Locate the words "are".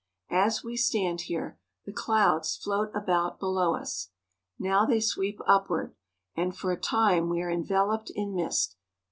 7.43-7.51